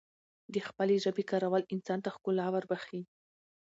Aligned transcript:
دخپلې 0.55 0.95
ژبې 1.03 1.23
کارول 1.31 1.63
انسان 1.73 1.99
ته 2.03 2.09
ښکلا 2.15 2.47
وربښی 2.51 3.01